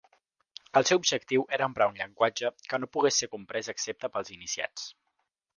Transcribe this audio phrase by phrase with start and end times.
[0.79, 4.91] El seu objectiu era emprar un llenguatge que no pogués ser comprès excepte pels iniciats.